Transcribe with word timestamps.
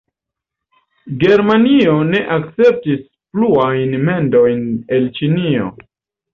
Germanio 1.23 1.93
ne 2.09 2.23
akceptis 2.39 3.05
pluajn 3.37 3.95
mendojn 4.11 4.67
el 4.99 5.09
Ĉinio. 5.23 5.73